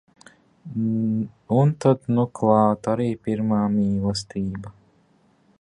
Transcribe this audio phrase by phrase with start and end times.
[1.57, 4.77] Un tad nu klāt arī pirmā mīlestība.